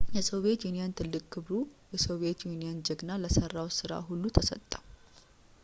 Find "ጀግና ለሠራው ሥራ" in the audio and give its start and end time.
2.89-3.91